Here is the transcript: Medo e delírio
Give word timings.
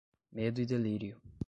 Medo 0.31 0.61
e 0.63 0.65
delírio 0.65 1.21